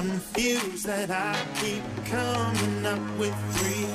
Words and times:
Confused 0.00 0.86
that 0.86 1.10
I 1.10 1.36
keep 1.60 1.84
coming 2.06 2.86
up 2.86 3.04
with 3.18 3.36
three. 3.52 3.86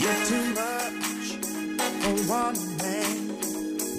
You're 0.00 0.22
too 0.30 0.46
much 0.54 1.16
for 2.02 2.16
one 2.30 2.60
man, 2.82 3.18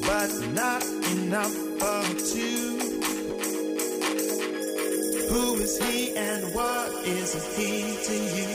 but 0.07 0.29
not 0.53 0.83
enough 1.17 1.55
for 1.79 2.03
two. 2.31 2.67
Who 5.29 5.55
is 5.55 5.77
he 5.79 6.15
and 6.15 6.55
what 6.55 7.05
is 7.05 7.33
he 7.57 7.71
to 8.07 8.15
you? 8.37 8.46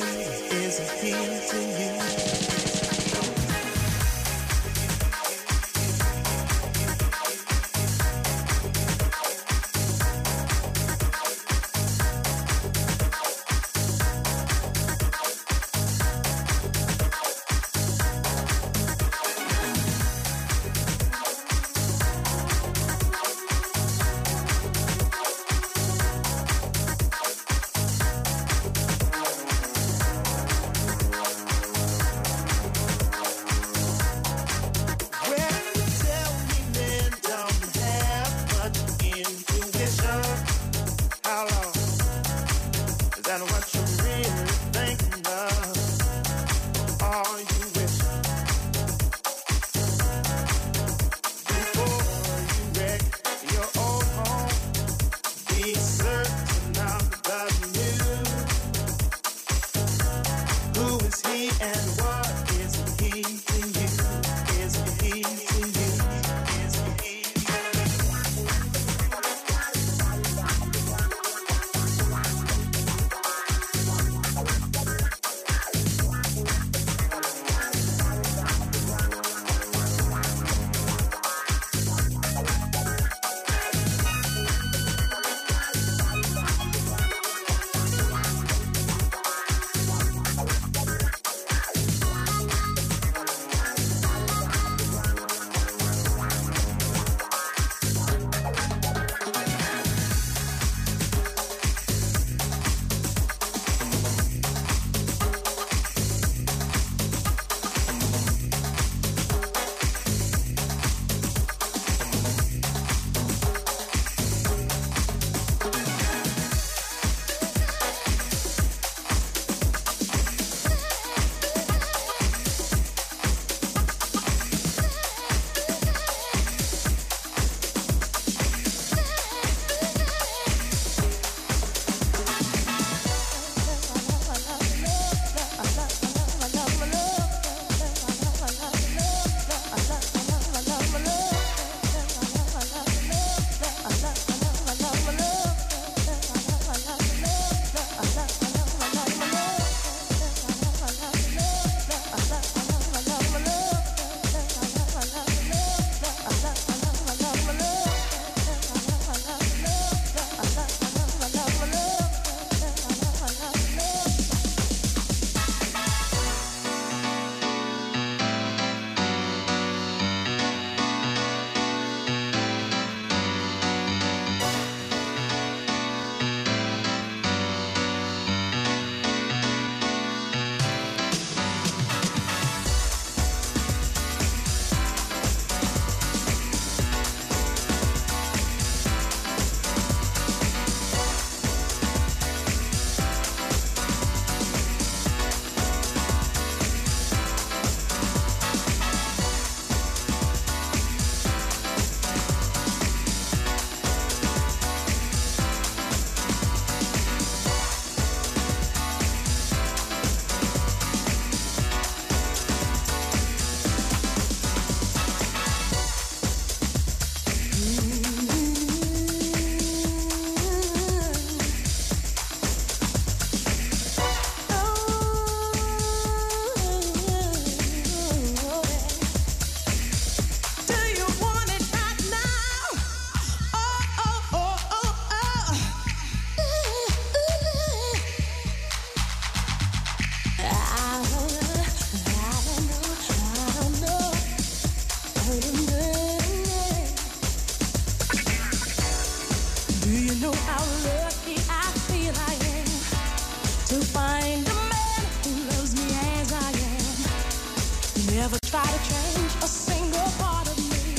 Never 258.32 258.46
try 258.46 258.64
to 258.64 258.78
change 258.88 259.32
a 259.42 259.46
single 259.46 260.08
part 260.16 260.48
of 260.48 260.56
me. 260.72 260.96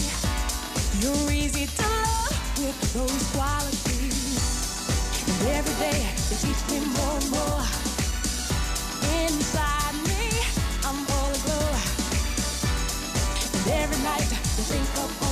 You're 1.01 1.31
easy 1.31 1.65
to 1.65 1.81
love 1.81 2.59
with 2.59 2.77
those 2.93 3.23
qualities. 3.33 4.37
And 5.41 5.47
every 5.57 5.73
day 5.81 6.13
you 6.29 6.37
teach 6.37 6.61
me 6.69 6.85
more 6.93 7.17
and 7.17 7.29
more. 7.31 7.65
Inside 9.25 9.95
me, 10.05 10.29
I'm 10.85 10.99
all 11.09 11.31
aglow. 11.33 11.73
And 13.57 13.67
every 13.81 14.03
night 14.03 14.29
you 14.29 14.63
think 14.69 14.89
of 15.03 15.22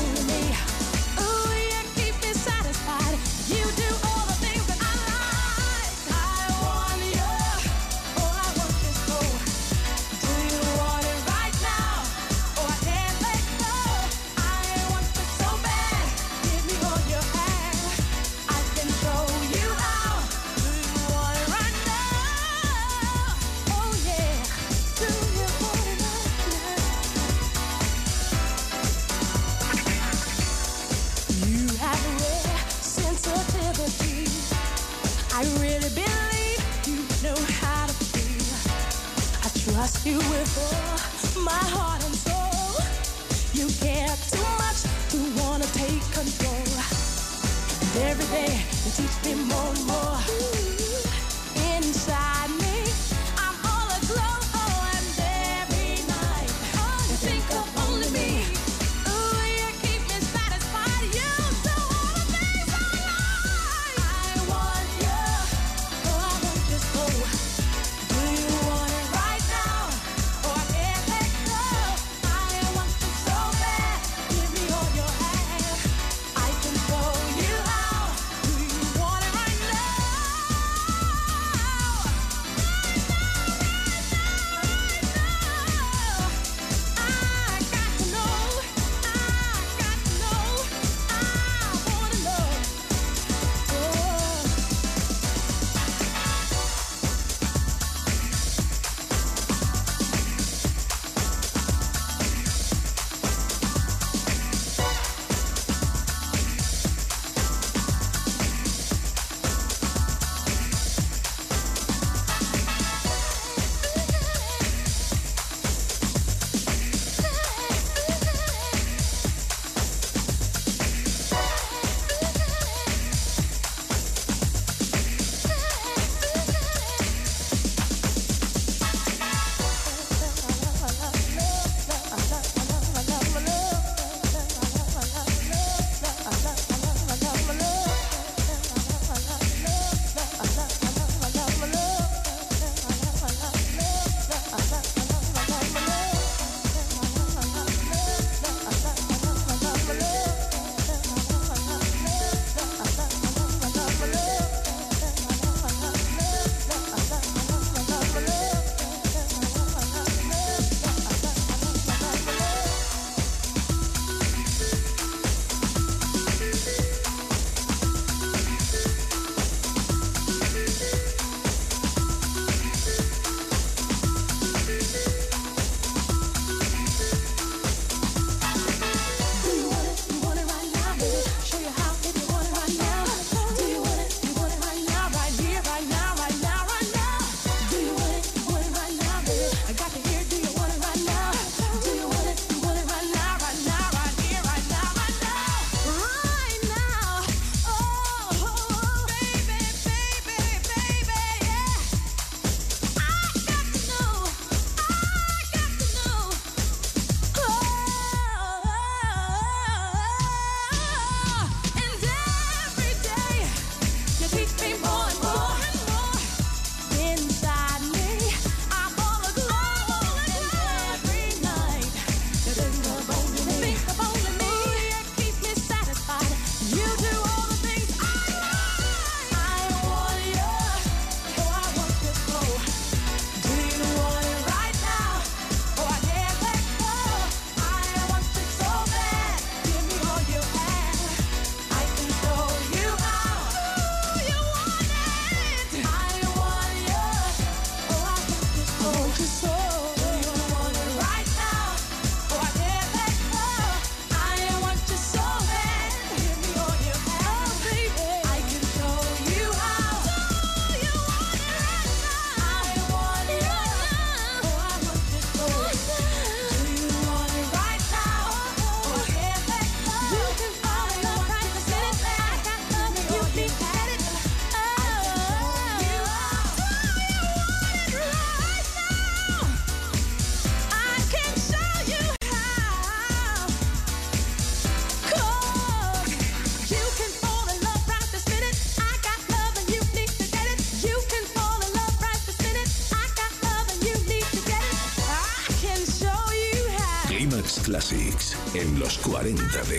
40 299.38 299.70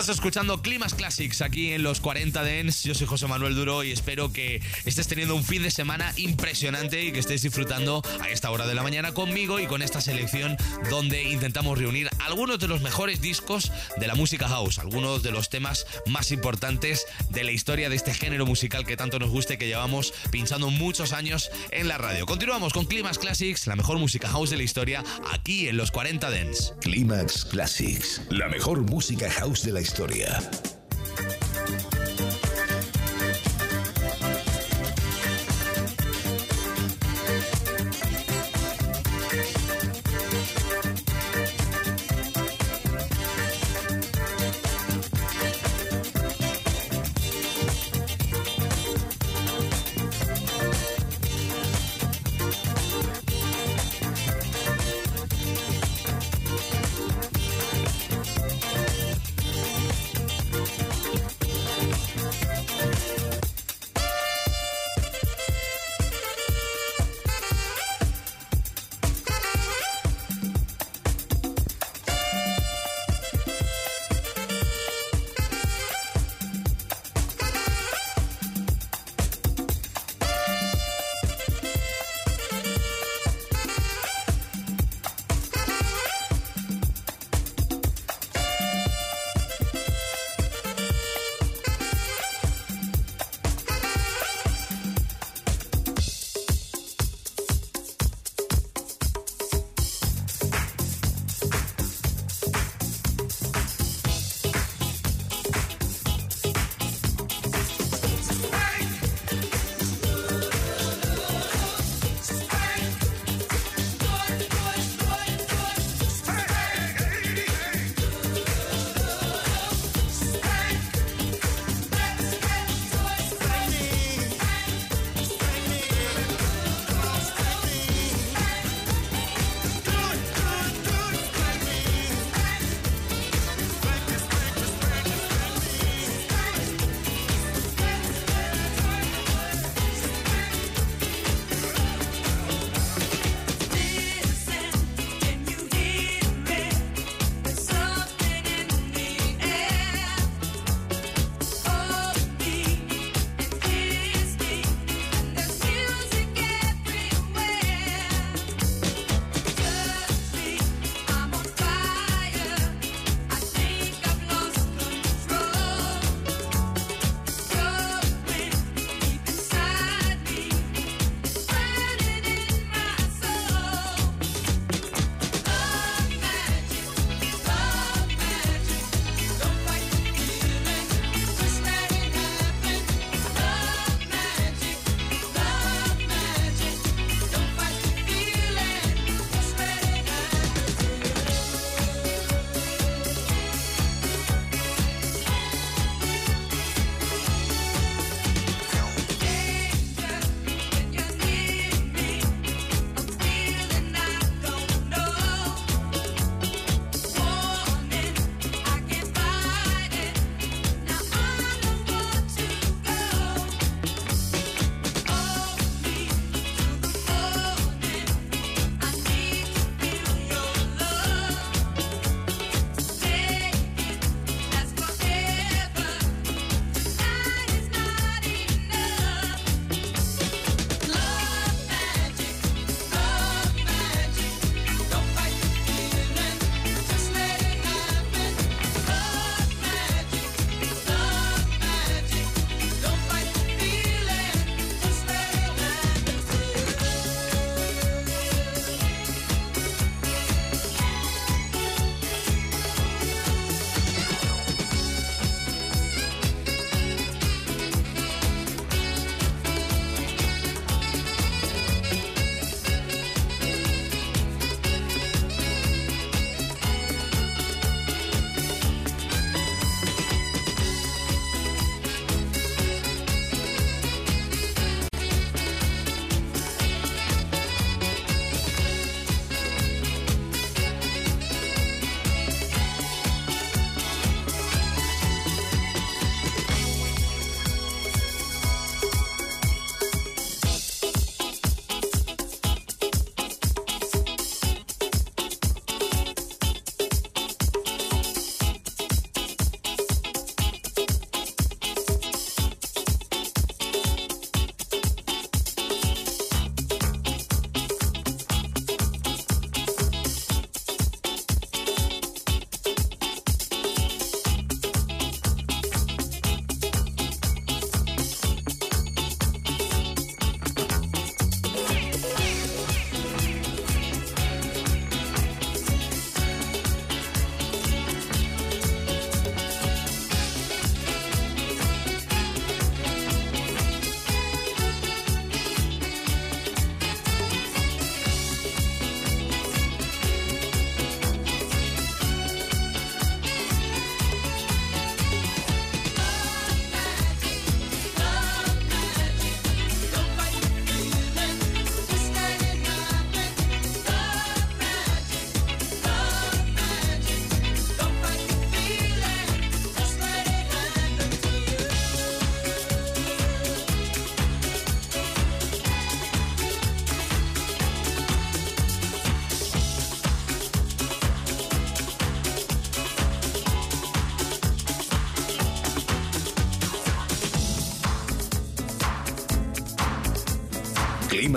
Estás 0.00 0.16
escuchando 0.16 0.62
Climas 0.62 0.94
Classics 0.94 1.42
aquí 1.42 1.72
en 1.74 1.82
los 1.82 2.00
40 2.00 2.42
Dents. 2.42 2.84
Yo 2.84 2.94
soy 2.94 3.06
José 3.06 3.26
Manuel 3.26 3.54
Duro 3.54 3.84
y 3.84 3.92
espero 3.92 4.32
que 4.32 4.62
estés 4.86 5.06
teniendo 5.08 5.34
un 5.34 5.44
fin 5.44 5.62
de 5.62 5.70
semana 5.70 6.14
impresionante 6.16 7.04
y 7.04 7.12
que 7.12 7.18
estés 7.18 7.42
disfrutando 7.42 8.02
a 8.18 8.30
esta 8.30 8.50
hora 8.50 8.66
de 8.66 8.74
la 8.74 8.82
mañana 8.82 9.12
conmigo 9.12 9.60
y 9.60 9.66
con 9.66 9.82
esta 9.82 10.00
selección 10.00 10.56
donde 10.88 11.24
intentamos 11.24 11.78
reunir 11.78 12.08
algunos 12.30 12.60
de 12.60 12.68
los 12.68 12.80
mejores 12.80 13.20
discos 13.20 13.72
de 13.96 14.06
la 14.06 14.14
música 14.14 14.48
house, 14.48 14.78
algunos 14.78 15.24
de 15.24 15.32
los 15.32 15.50
temas 15.50 15.84
más 16.06 16.30
importantes 16.30 17.04
de 17.28 17.42
la 17.42 17.50
historia 17.50 17.88
de 17.88 17.96
este 17.96 18.14
género 18.14 18.46
musical 18.46 18.86
que 18.86 18.96
tanto 18.96 19.18
nos 19.18 19.30
gusta 19.30 19.54
y 19.54 19.58
que 19.58 19.66
llevamos 19.66 20.14
pinchando 20.30 20.70
muchos 20.70 21.12
años 21.12 21.50
en 21.72 21.88
la 21.88 21.98
radio. 21.98 22.26
Continuamos 22.26 22.72
con 22.72 22.84
Climas 22.84 23.18
Classics, 23.18 23.66
la 23.66 23.74
mejor 23.74 23.98
música 23.98 24.28
house 24.28 24.50
de 24.50 24.58
la 24.58 24.62
historia, 24.62 25.02
aquí 25.32 25.68
en 25.68 25.76
los 25.76 25.90
40 25.90 26.30
Dents. 26.30 26.74
Climax 26.80 27.44
Classics, 27.46 28.22
la 28.30 28.48
mejor 28.48 28.80
música 28.82 29.28
house 29.30 29.64
de 29.64 29.72
la 29.72 29.80
historia. 29.80 30.40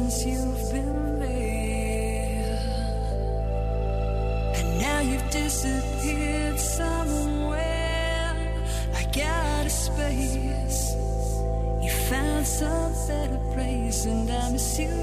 since 0.00 0.24
you've 0.24 0.72
been 0.72 1.18
there. 1.18 2.58
And 4.56 4.80
now 4.80 5.00
you've 5.00 5.30
disappeared 5.30 6.58
somewhere. 6.58 8.34
I 8.94 9.02
got 9.12 9.66
a 9.66 9.70
space. 9.70 10.94
You 11.82 11.90
found 12.08 12.46
some 12.46 12.92
better 13.06 13.40
place, 13.52 14.06
and 14.06 14.30
I 14.30 14.50
miss 14.52 14.78
you. 14.78 15.02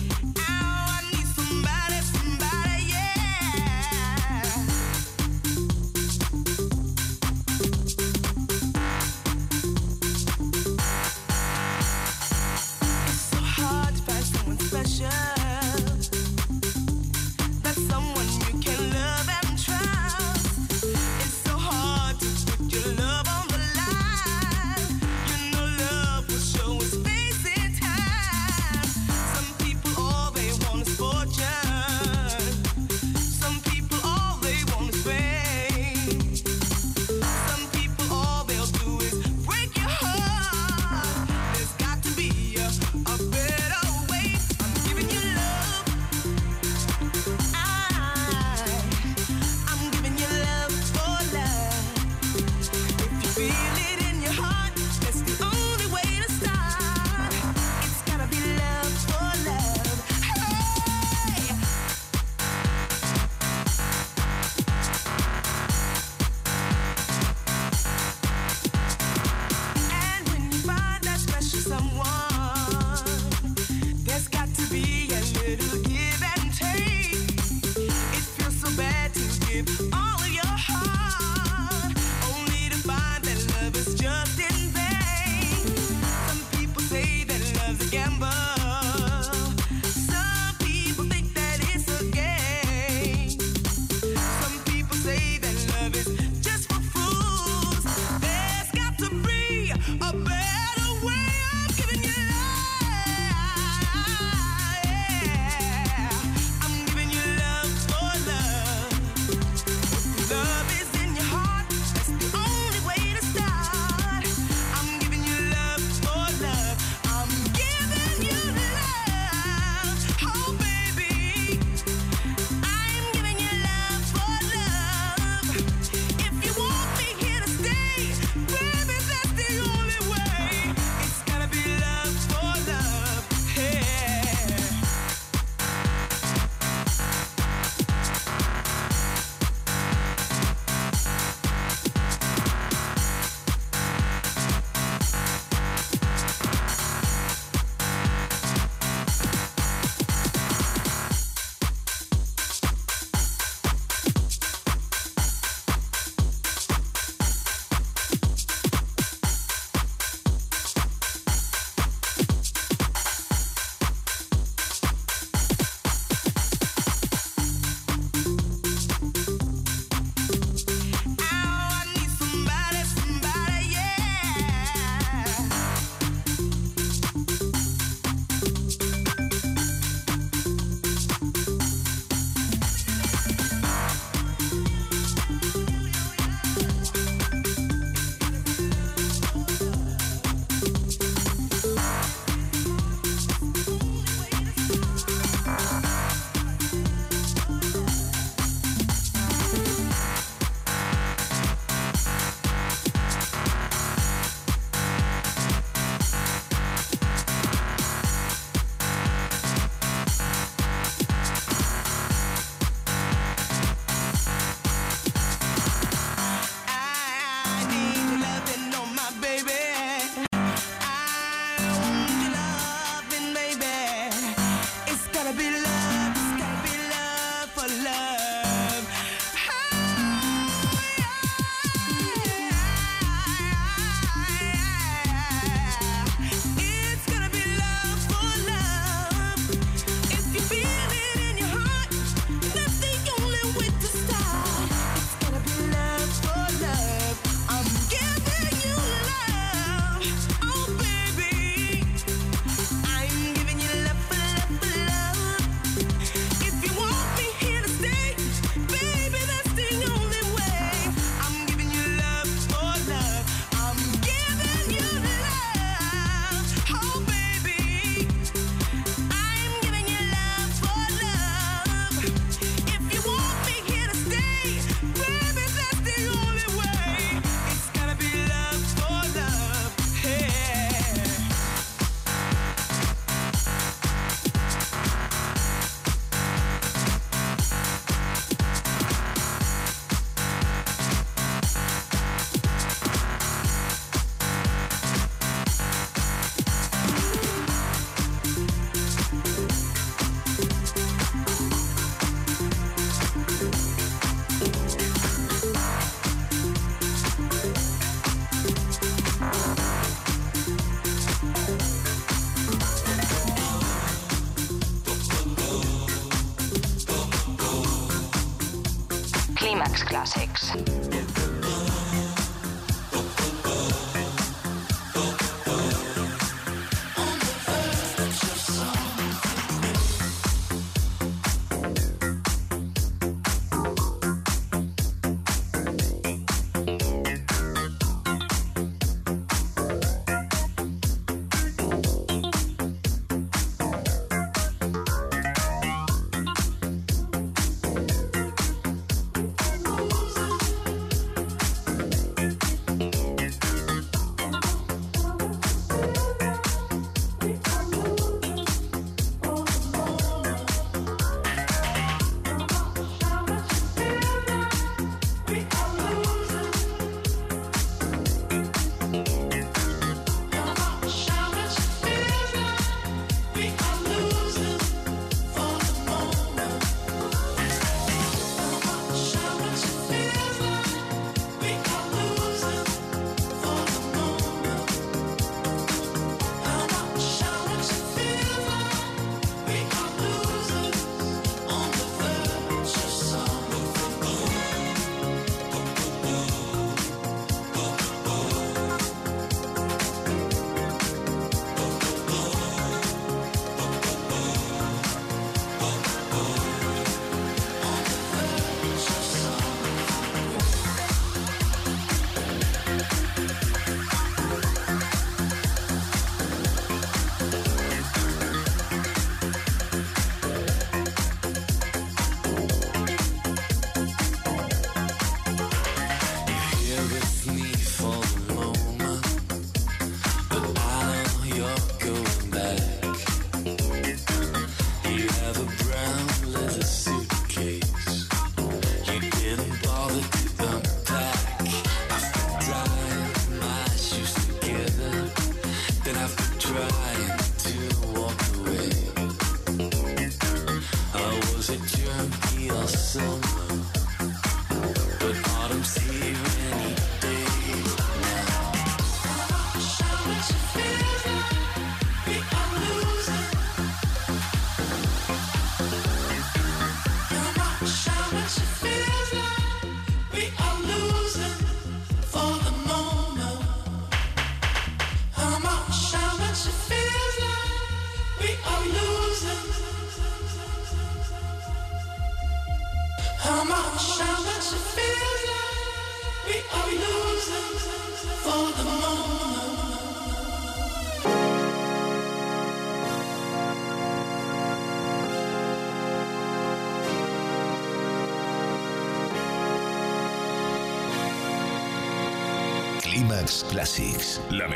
Climax 446.51 448.20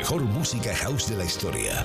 mejor 0.06 0.22
música 0.22 0.72
house 0.72 1.08
de 1.08 1.16
la 1.16 1.24
historia. 1.24 1.84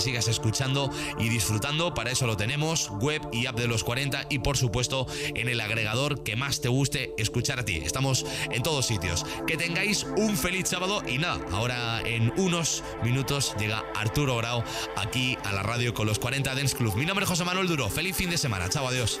sigas 0.00 0.28
escuchando 0.28 0.90
y 1.18 1.28
disfrutando. 1.28 1.94
Para 1.94 2.10
eso 2.10 2.26
lo 2.26 2.36
tenemos, 2.36 2.90
web 3.00 3.22
y 3.32 3.46
app 3.46 3.58
de 3.58 3.68
los 3.68 3.84
40 3.84 4.26
y 4.30 4.38
por 4.40 4.56
supuesto 4.56 5.06
en 5.34 5.48
el 5.48 5.60
agregador 5.60 6.22
que 6.22 6.36
más 6.36 6.60
te 6.60 6.68
guste 6.68 7.14
escuchar 7.18 7.60
a 7.60 7.64
ti. 7.64 7.76
Estamos 7.76 8.26
en 8.50 8.62
todos 8.62 8.86
sitios. 8.86 9.24
Que 9.46 9.56
tengáis 9.56 10.06
un 10.16 10.36
feliz 10.36 10.68
sábado 10.68 11.02
y 11.06 11.18
nada, 11.18 11.44
ahora 11.52 12.00
en 12.02 12.32
unos 12.36 12.82
minutos 13.02 13.54
llega 13.58 13.84
Arturo 13.94 14.36
Grau 14.36 14.62
aquí 14.96 15.36
a 15.44 15.52
la 15.52 15.62
radio 15.62 15.94
con 15.94 16.06
los 16.06 16.18
40 16.18 16.54
Dance 16.54 16.76
Club. 16.76 16.94
Mi 16.96 17.06
nombre 17.06 17.24
es 17.24 17.30
José 17.30 17.44
Manuel 17.44 17.68
Duro. 17.68 17.88
Feliz 17.88 18.16
fin 18.16 18.30
de 18.30 18.38
semana. 18.38 18.68
Chao, 18.68 18.86
adiós. 18.86 19.20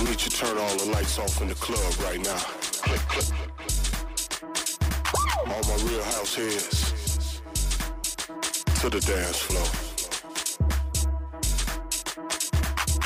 I 0.00 0.02
need 0.04 0.12
you 0.12 0.16
to 0.16 0.30
turn 0.30 0.56
all 0.56 0.76
the 0.78 0.86
lights 0.92 1.18
off 1.18 1.42
in 1.42 1.48
the 1.48 1.54
club 1.56 1.92
right 2.02 2.24
now. 2.24 2.38
Click, 2.80 3.00
click. 3.12 3.26
All 5.46 5.62
my 5.68 5.76
real 5.84 6.02
house 6.04 6.34
heads 6.34 7.42
to 8.80 8.88
the 8.88 9.00
dance 9.00 9.40
floor. 9.40 9.68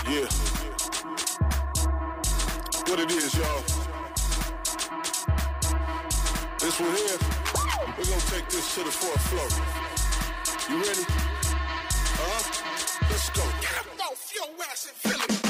Yeah. 0.07 0.29
What 2.87 3.01
it 3.01 3.11
is, 3.11 3.35
y'all. 3.35 3.63
This 6.61 6.79
one 6.79 6.95
here, 6.95 7.19
we're 7.99 8.05
gonna 8.05 8.21
take 8.31 8.49
this 8.51 8.73
to 8.77 8.85
the 8.85 8.93
fourth 8.93 9.23
floor. 9.31 9.49
You 10.71 10.77
ready? 10.81 11.05
Huh? 12.21 12.43
Let's 13.11 13.31
go. 13.31 13.43
Get 13.61 13.81
up 13.81 14.13
off 14.13 14.33
your 14.33 14.47
ass 14.71 14.87
and 14.87 15.13
feel 15.13 15.39
it. 15.39 15.44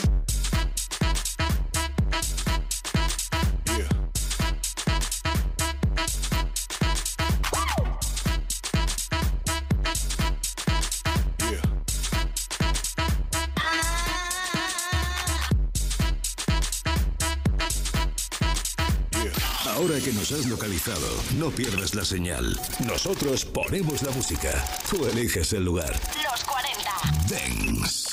Nos 20.24 20.40
has 20.40 20.46
localizado, 20.46 21.06
no 21.38 21.50
pierdas 21.50 21.94
la 21.94 22.02
señal. 22.02 22.58
Nosotros 22.86 23.44
ponemos 23.44 24.00
la 24.02 24.10
música. 24.12 24.64
Tú 24.88 25.06
eliges 25.06 25.52
el 25.52 25.66
lugar. 25.66 25.92
Los 26.22 26.44
40. 26.44 26.90
Dance. 27.28 28.08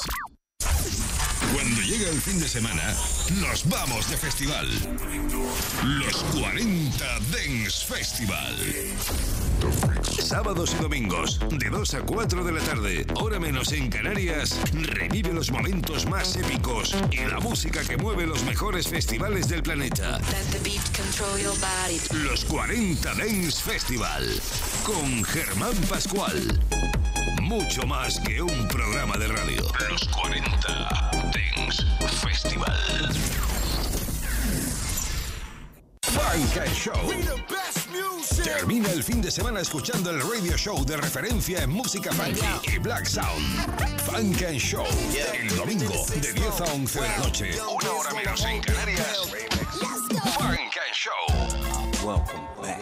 Cuando 1.53 1.82
llega 1.82 2.09
el 2.09 2.20
fin 2.20 2.38
de 2.38 2.49
semana, 2.49 2.93
nos 3.39 3.70
vamos 3.70 4.09
de 4.09 4.18
festival. 4.18 4.68
Los 5.86 6.18
40 6.38 7.05
Dance 7.32 7.86
Festival. 7.86 8.57
Sábados 10.22 10.76
y 10.78 10.82
domingos, 10.82 11.40
de 11.50 11.70
2 11.70 11.94
a 11.96 12.02
4 12.02 12.44
de 12.44 12.52
la 12.52 12.62
tarde, 12.62 13.06
hora 13.16 13.40
menos 13.40 13.72
en 13.74 13.90
Canarias, 13.90 14.58
revive 14.72 15.34
los 15.34 15.52
momentos 15.52 16.06
más 16.06 16.36
épicos 16.36 16.96
y 17.12 17.26
la 17.26 17.40
música 17.40 17.82
que 17.84 17.98
mueve 17.98 18.28
los 18.28 18.44
mejores 18.44 18.88
festivales 18.88 19.50
del 19.50 19.64
planeta. 19.64 20.20
Let 20.20 20.52
the 20.52 20.60
beat 20.64 20.84
control 20.96 21.38
your 21.42 21.54
body. 21.60 22.00
Los 22.24 22.46
40 22.46 23.14
Dance 23.16 23.62
Festival 23.62 24.24
con 24.84 25.24
Germán 25.24 25.76
Pascual. 25.90 26.60
Mucho 27.42 27.86
más 27.88 28.20
que 28.20 28.42
un 28.42 28.68
programa 28.68 29.18
de 29.18 29.28
radio. 29.28 29.64
Los 29.90 30.08
40 30.08 31.12
Dance 31.34 31.84
Festival. 32.22 33.12
Funk 36.04 36.66
Show. 36.74 37.61
Termina 38.44 38.92
el 38.92 39.04
fin 39.04 39.22
de 39.22 39.30
semana 39.30 39.62
escuchando 39.62 40.10
el 40.10 40.20
radio 40.20 40.58
show 40.58 40.84
de 40.84 40.98
referencia 40.98 41.62
en 41.62 41.70
música 41.70 42.12
funky 42.12 42.76
y 42.76 42.80
black 42.80 43.06
sound. 43.06 43.42
Funk 44.02 44.42
and 44.44 44.58
Show. 44.58 44.86
El 45.34 45.56
domingo 45.56 46.06
de 46.10 46.34
10 46.34 46.62
a 46.62 46.74
11 46.74 47.02
de 47.02 47.08
la 47.08 47.18
noche. 47.20 47.52
Una 47.62 47.92
hora 47.92 48.14
menos 48.14 48.44
en 48.46 48.62
Canarias. 48.62 49.32
Funk 50.38 50.58
and 50.58 50.94
Show. 50.94 52.04
Welcome 52.04 52.48
back. 52.60 52.80